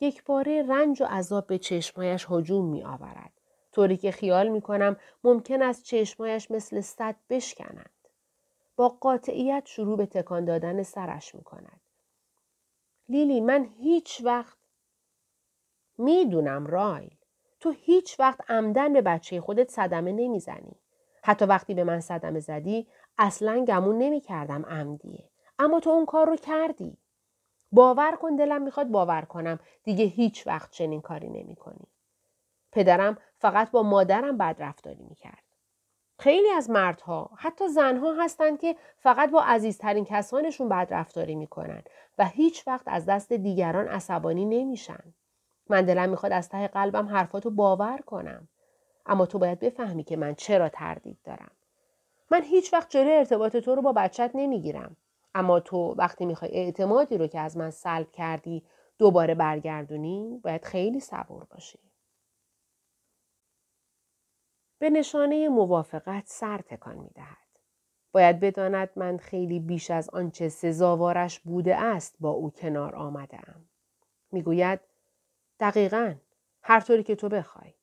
یک 0.00 0.24
باره 0.24 0.66
رنج 0.68 1.02
و 1.02 1.04
عذاب 1.04 1.46
به 1.46 1.58
چشمایش 1.58 2.26
هجوم 2.30 2.64
می 2.64 2.84
آورد. 2.84 3.32
طوری 3.72 3.96
که 3.96 4.10
خیال 4.10 4.48
می 4.48 4.60
کنم 4.60 4.96
ممکن 5.24 5.62
است 5.62 5.84
چشمایش 5.84 6.50
مثل 6.50 6.80
صد 6.80 7.16
بشکنند. 7.30 7.90
با 8.76 8.88
قاطعیت 8.88 9.66
شروع 9.66 9.96
به 9.96 10.06
تکان 10.06 10.44
دادن 10.44 10.82
سرش 10.82 11.34
می 11.34 11.42
کند. 11.42 11.80
لیلی 13.08 13.40
من 13.40 13.64
هیچ 13.64 14.20
وقت 14.24 14.58
می‌دونم 15.98 16.66
رایل 16.66 17.16
تو 17.60 17.70
هیچ 17.70 18.20
وقت 18.20 18.50
عمدن 18.50 18.92
به 18.92 19.02
بچه 19.02 19.40
خودت 19.40 19.70
صدمه 19.70 20.12
نمی‌زنی. 20.12 20.76
حتی 21.26 21.44
وقتی 21.44 21.74
به 21.74 21.84
من 21.84 22.00
صدمه 22.00 22.40
زدی 22.40 22.86
اصلا 23.18 23.64
گمون 23.64 23.98
نمی 23.98 24.20
کردم 24.20 24.64
عمدیه. 24.66 25.30
اما 25.58 25.80
تو 25.80 25.90
اون 25.90 26.06
کار 26.06 26.26
رو 26.26 26.36
کردی. 26.36 26.96
باور 27.72 28.16
کن 28.16 28.36
دلم 28.36 28.62
می‌خواد 28.62 28.88
باور 28.88 29.22
کنم 29.22 29.58
دیگه 29.84 30.04
هیچ 30.04 30.46
وقت 30.46 30.70
چنین 30.70 31.00
کاری 31.00 31.28
نمی 31.28 31.56
کنی. 31.56 31.86
پدرم 32.72 33.18
فقط 33.38 33.70
با 33.70 33.82
مادرم 33.82 34.38
بد 34.38 34.56
رفتاری 34.58 35.02
می‌کرد. 35.02 35.42
خیلی 36.18 36.50
از 36.50 36.70
مردها 36.70 37.30
حتی 37.36 37.68
زنها 37.68 38.24
هستند 38.24 38.60
که 38.60 38.76
فقط 38.98 39.30
با 39.30 39.42
عزیزترین 39.42 40.04
کسانشون 40.04 40.68
بد 40.68 40.86
رفتاری 40.90 41.34
می‌کنن 41.34 41.82
و 42.18 42.24
هیچ 42.24 42.68
وقت 42.68 42.84
از 42.86 43.06
دست 43.06 43.32
دیگران 43.32 43.88
عصبانی 43.88 44.44
نمیشن. 44.44 45.14
من 45.68 45.84
دلم 45.84 46.08
می‌خواد 46.08 46.32
از 46.32 46.48
ته 46.48 46.68
قلبم 46.68 47.08
حرفاتو 47.08 47.50
باور 47.50 47.98
کنم. 48.06 48.48
اما 49.06 49.26
تو 49.26 49.38
باید 49.38 49.60
بفهمی 49.60 50.04
که 50.04 50.16
من 50.16 50.34
چرا 50.34 50.68
تردید 50.68 51.18
دارم. 51.24 51.50
من 52.30 52.42
هیچ 52.42 52.72
وقت 52.72 52.90
جلوی 52.90 53.12
ارتباط 53.12 53.56
تو 53.56 53.74
رو 53.74 53.82
با 53.82 53.92
بچت 53.92 54.30
نمی‌گیرم. 54.34 54.96
اما 55.34 55.60
تو 55.60 55.94
وقتی 55.98 56.26
می‌خوای 56.26 56.50
اعتمادی 56.50 57.18
رو 57.18 57.26
که 57.26 57.40
از 57.40 57.56
من 57.56 57.70
سلب 57.70 58.12
کردی 58.12 58.62
دوباره 58.98 59.34
برگردونی 59.34 60.40
باید 60.44 60.64
خیلی 60.64 61.00
صبور 61.00 61.44
باشی. 61.44 61.78
به 64.78 64.90
نشانه 64.90 65.48
موافقت 65.48 66.22
سر 66.26 66.58
تکان 66.58 66.98
می 66.98 67.10
دهد. 67.14 67.36
باید 68.12 68.40
بداند 68.40 68.90
من 68.96 69.16
خیلی 69.16 69.60
بیش 69.60 69.90
از 69.90 70.10
آنچه 70.10 70.48
سزاوارش 70.48 71.40
بوده 71.40 71.76
است 71.76 72.16
با 72.20 72.30
او 72.30 72.50
کنار 72.50 72.96
آمده 72.96 73.36
ام. 73.36 73.68
می‌گوید 74.32 74.80
دقیقا 75.60 76.14
هر 76.62 76.80
طوری 76.80 77.02
که 77.02 77.16
تو 77.16 77.28
بخوای. 77.28 77.74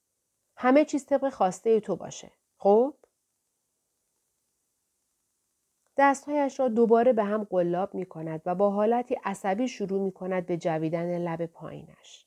همه 0.62 0.86
چیز 0.86 1.06
طبق 1.06 1.30
خواسته 1.30 1.80
تو 1.80 1.96
باشه. 1.96 2.32
خب؟ 2.58 2.94
دستهایش 5.97 6.60
را 6.60 6.67
دوباره 6.67 7.13
به 7.13 7.24
هم 7.24 7.43
قلاب 7.43 7.95
می 7.95 8.06
کند 8.06 8.41
و 8.45 8.56
با 8.56 8.69
حالتی 8.69 9.17
عصبی 9.24 9.67
شروع 9.67 10.02
می 10.02 10.12
کند 10.12 10.45
به 10.45 10.58
جویدن 10.58 11.17
لب 11.17 11.45
پایینش. 11.45 12.26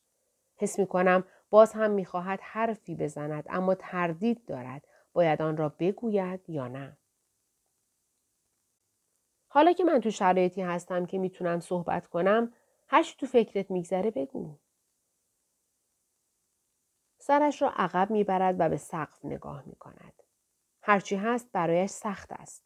حس 0.56 0.78
می 0.78 0.86
کنم 0.86 1.24
باز 1.50 1.72
هم 1.72 1.90
می 1.90 2.04
خواهد 2.04 2.40
حرفی 2.42 2.94
بزند 2.94 3.44
اما 3.48 3.74
تردید 3.74 4.44
دارد 4.46 4.86
باید 5.12 5.42
آن 5.42 5.56
را 5.56 5.68
بگوید 5.68 6.50
یا 6.50 6.68
نه. 6.68 6.96
حالا 9.48 9.72
که 9.72 9.84
من 9.84 10.00
تو 10.00 10.10
شرایطی 10.10 10.62
هستم 10.62 11.06
که 11.06 11.18
می‌تونم 11.18 11.60
صحبت 11.60 12.06
کنم 12.06 12.52
هرچی 12.88 13.16
تو 13.18 13.26
فکرت 13.26 13.70
میگذره 13.70 14.10
بگو. 14.10 14.58
سرش 17.26 17.62
را 17.62 17.72
عقب 17.76 18.10
می‌برد 18.10 18.56
و 18.58 18.68
به 18.68 18.76
سقف 18.76 19.24
نگاه 19.24 19.62
می 19.66 19.76
کند. 19.76 20.22
هرچی 20.82 21.16
هست 21.16 21.52
برایش 21.52 21.90
سخت 21.90 22.32
است. 22.32 22.64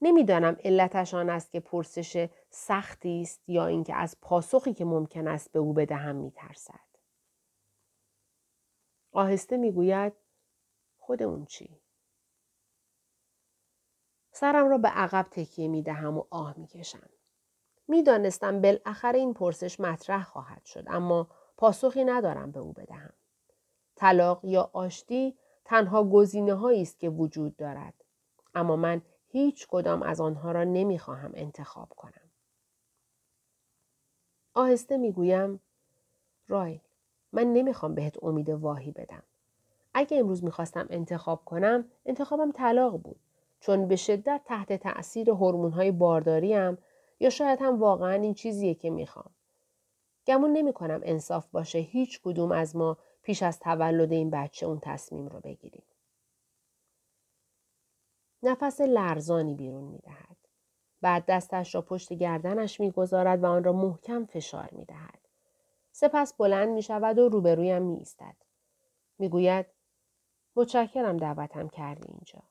نمی‌دانم 0.00 0.56
علتش 0.64 1.14
آن 1.14 1.30
است 1.30 1.50
که 1.50 1.60
پرسش 1.60 2.28
سختی 2.50 3.22
است 3.22 3.48
یا 3.48 3.66
اینکه 3.66 3.94
از 3.94 4.16
پاسخی 4.20 4.74
که 4.74 4.84
ممکن 4.84 5.28
است 5.28 5.52
به 5.52 5.58
او 5.58 5.72
بدهم 5.72 6.16
میترسد. 6.16 6.88
آهسته 9.12 9.56
می‌گوید 9.56 10.12
خود 10.98 11.22
اون 11.22 11.46
چی؟ 11.46 11.80
سرم 14.32 14.68
را 14.68 14.78
به 14.78 14.88
عقب 14.88 15.26
تکیه 15.30 15.68
می 15.68 15.82
دهم 15.82 16.18
و 16.18 16.24
آه 16.30 16.58
می 16.58 16.66
کشم. 16.66 17.10
می 17.88 18.02
دانستم 18.02 18.60
بالاخره 18.60 19.18
این 19.18 19.34
پرسش 19.34 19.80
مطرح 19.80 20.24
خواهد 20.24 20.64
شد 20.64 20.84
اما 20.86 21.30
پاسخی 21.56 22.04
ندارم 22.04 22.50
به 22.50 22.60
او 22.60 22.72
بدهم. 22.72 23.12
طلاق 24.02 24.44
یا 24.44 24.70
آشتی 24.72 25.36
تنها 25.64 26.04
گزینه 26.04 26.66
است 26.66 27.00
که 27.00 27.08
وجود 27.08 27.56
دارد. 27.56 27.94
اما 28.54 28.76
من 28.76 29.02
هیچ 29.28 29.66
کدام 29.66 30.02
از 30.02 30.20
آنها 30.20 30.52
را 30.52 30.64
نمی 30.64 30.98
خواهم 30.98 31.32
انتخاب 31.34 31.88
کنم. 31.88 32.30
آهسته 34.54 34.96
می 34.96 35.12
گویم 35.12 35.60
رایل 36.48 36.80
من 37.32 37.52
نمی‌خوام 37.52 37.94
بهت 37.94 38.24
امید 38.24 38.48
واهی 38.48 38.90
بدم. 38.90 39.22
اگه 39.94 40.18
امروز 40.18 40.44
می‌خواستم 40.44 40.86
انتخاب 40.90 41.44
کنم 41.44 41.84
انتخابم 42.06 42.52
طلاق 42.52 42.96
بود 43.02 43.20
چون 43.60 43.88
به 43.88 43.96
شدت 43.96 44.40
تحت 44.44 44.72
تأثیر 44.72 45.30
هورمون‌های 45.30 45.90
بارداریم 45.90 46.78
یا 47.20 47.30
شاید 47.30 47.58
هم 47.62 47.80
واقعا 47.80 48.12
این 48.12 48.34
چیزیه 48.34 48.74
که 48.74 48.90
می‌خوام. 48.90 49.30
گمون 50.26 50.52
نمی 50.52 50.72
کنم 50.72 51.00
انصاف 51.04 51.46
باشه 51.48 51.78
هیچ 51.78 52.20
کدوم 52.22 52.52
از 52.52 52.76
ما 52.76 52.96
پیش 53.22 53.42
از 53.42 53.60
تولد 53.60 54.12
این 54.12 54.30
بچه 54.30 54.66
اون 54.66 54.80
تصمیم 54.82 55.26
رو 55.26 55.40
بگیریم. 55.40 55.84
نفس 58.42 58.80
لرزانی 58.80 59.54
بیرون 59.54 59.84
می 59.84 59.98
دهد. 59.98 60.36
بعد 61.00 61.24
دستش 61.26 61.74
را 61.74 61.82
پشت 61.82 62.12
گردنش 62.12 62.80
می‌گذارد 62.80 63.42
و 63.42 63.46
آن 63.46 63.64
را 63.64 63.72
محکم 63.72 64.24
فشار 64.24 64.68
می 64.72 64.84
دهد. 64.84 65.18
سپس 65.92 66.34
بلند 66.34 66.68
می 66.68 66.82
شود 66.82 67.18
و 67.18 67.28
روبرویم 67.28 67.82
می 67.82 67.96
ایستد. 67.96 68.36
می 69.18 69.28
گوید 69.28 69.66
متشکرم 70.56 71.16
دعوتم 71.16 71.68
کردی 71.68 72.08
اینجا. 72.08 72.42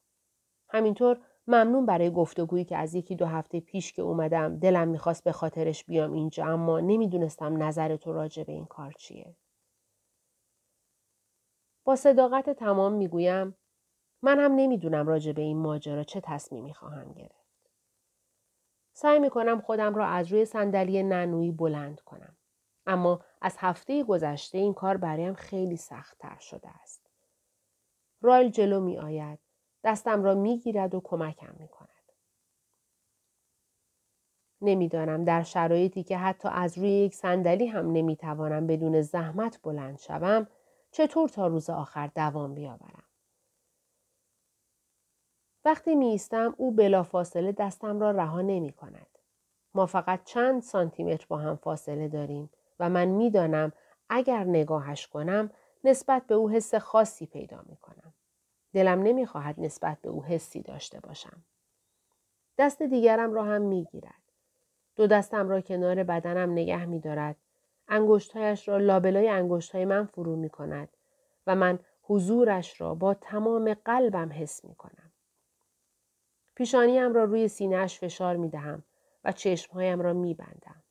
همینطور 0.69 1.19
ممنون 1.47 1.85
برای 1.85 2.11
گفتگویی 2.11 2.65
که 2.65 2.77
از 2.77 2.95
یکی 2.95 3.15
دو 3.15 3.25
هفته 3.25 3.59
پیش 3.59 3.93
که 3.93 4.01
اومدم 4.01 4.59
دلم 4.59 4.87
می‌خواست 4.87 5.23
به 5.23 5.31
خاطرش 5.31 5.83
بیام 5.83 6.13
اینجا 6.13 6.45
اما 6.45 6.79
نمی‌دونستم 6.79 7.63
نظر 7.63 7.95
تو 7.95 8.13
راجع 8.13 8.43
به 8.43 8.51
این 8.51 8.65
کار 8.65 8.91
چیه. 8.91 9.35
صداقت 11.95 12.49
تمام 12.49 12.93
می‌گویم 12.93 13.57
من 14.21 14.39
هم 14.39 14.51
نمی‌دونم 14.55 15.07
راجع 15.07 15.31
به 15.31 15.41
این 15.41 15.57
ماجرا 15.57 16.03
چه 16.03 16.21
تصمیمی 16.21 16.73
خواهم 16.73 17.13
گرفت. 17.13 17.69
سعی 18.93 19.19
می‌کنم 19.19 19.61
خودم 19.61 19.95
را 19.95 20.05
از 20.05 20.31
روی 20.31 20.45
صندلی 20.45 21.03
ننویی 21.03 21.51
بلند 21.51 21.99
کنم. 21.99 22.37
اما 22.85 23.21
از 23.41 23.55
هفته 23.59 24.03
گذشته 24.03 24.57
این 24.57 24.73
کار 24.73 24.97
برایم 24.97 25.33
خیلی 25.33 25.77
سختتر 25.77 26.37
شده 26.39 26.69
است. 26.69 27.09
رایل 28.21 28.51
جلو 28.51 28.79
می 28.79 28.99
آید. 28.99 29.39
دستم 29.83 30.23
را 30.23 30.35
می 30.35 30.59
گیرد 30.59 30.95
و 30.95 31.01
کمکم 31.03 31.55
می 31.59 31.67
کند. 31.67 31.89
نمی‌دانم 34.61 35.23
در 35.23 35.43
شرایطی 35.43 36.03
که 36.03 36.17
حتی 36.17 36.49
از 36.51 36.77
روی 36.77 36.89
یک 36.89 37.15
صندلی 37.15 37.67
هم 37.67 37.91
نمی‌توانم 37.91 38.67
بدون 38.67 39.01
زحمت 39.01 39.59
بلند 39.63 39.99
شوم 39.99 40.47
چطور 40.91 41.29
تا 41.29 41.47
روز 41.47 41.69
آخر 41.69 42.07
دوام 42.07 42.53
بیاورم. 42.53 43.03
وقتی 45.65 45.95
می 45.95 46.05
ایستم 46.05 46.55
او 46.57 46.71
بلافاصله 46.71 47.51
دستم 47.51 47.99
را 47.99 48.11
رها 48.11 48.41
نمی 48.41 48.71
کند. 48.71 49.07
ما 49.73 49.85
فقط 49.85 50.23
چند 50.23 50.61
سانتیمتر 50.61 51.25
با 51.29 51.37
هم 51.37 51.55
فاصله 51.55 52.07
داریم 52.07 52.49
و 52.79 52.89
من 52.89 53.05
می‌دانم 53.05 53.71
اگر 54.09 54.43
نگاهش 54.43 55.07
کنم 55.07 55.51
نسبت 55.83 56.27
به 56.27 56.35
او 56.35 56.49
حس 56.49 56.75
خاصی 56.75 57.25
پیدا 57.25 57.63
می 57.65 57.77
کنم. 57.77 58.13
دلم 58.73 59.03
نمی‌خواهد 59.03 59.55
نسبت 59.57 60.01
به 60.01 60.09
او 60.09 60.23
حسی 60.23 60.61
داشته 60.61 60.99
باشم. 60.99 61.43
دست 62.57 62.81
دیگرم 62.81 63.33
را 63.33 63.43
هم 63.43 63.61
می 63.61 63.83
گیرد. 63.83 64.21
دو 64.95 65.07
دستم 65.07 65.49
را 65.49 65.61
کنار 65.61 66.03
بدنم 66.03 66.51
نگه 66.51 66.85
می 66.85 66.99
دارد. 66.99 67.35
انگشتهایش 67.91 68.67
را 68.67 68.77
لابلای 68.77 69.29
انگشتهای 69.29 69.85
من 69.85 70.05
فرو 70.05 70.35
می 70.35 70.49
کند 70.49 70.89
و 71.47 71.55
من 71.55 71.79
حضورش 72.01 72.81
را 72.81 72.95
با 72.95 73.13
تمام 73.13 73.73
قلبم 73.73 74.31
حس 74.31 74.65
می 74.65 74.75
کنم. 74.75 75.11
پیشانیم 76.55 77.13
را 77.13 77.23
روی 77.23 77.47
سینهش 77.47 77.99
فشار 77.99 78.35
می 78.35 78.49
دهم 78.49 78.83
و 79.23 79.31
چشمهایم 79.31 80.01
را 80.01 80.13
می 80.13 80.33
بندم. 80.33 80.83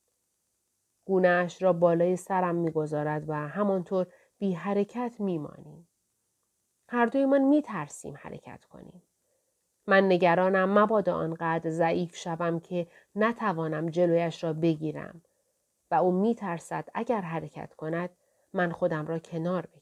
گونهش 1.05 1.63
را 1.63 1.73
بالای 1.73 2.17
سرم 2.17 2.55
می 2.55 2.71
گذارد 2.71 3.25
و 3.29 3.35
همانطور 3.35 4.07
بی 4.39 4.53
حرکت 4.53 5.17
می 5.19 5.39
مانیم. 5.39 5.89
هر 6.89 7.07
دویمان 7.07 7.43
می 7.43 7.63
ترسیم 7.63 8.15
حرکت 8.19 8.65
کنیم. 8.65 9.03
من 9.87 10.05
نگرانم 10.05 10.79
مبادا 10.79 11.15
آنقدر 11.15 11.71
ضعیف 11.71 12.17
شوم 12.17 12.61
که 12.61 12.87
نتوانم 13.17 13.89
جلویش 13.89 14.45
را 14.45 14.53
بگیرم 14.53 15.23
و 15.91 15.95
او 15.95 16.13
می 16.13 16.35
ترسد 16.35 16.89
اگر 16.95 17.21
حرکت 17.21 17.75
کند 17.75 18.11
من 18.53 18.73
خودم 18.73 19.07
را 19.07 19.19
کنار 19.19 19.67
بکشم. 19.67 19.80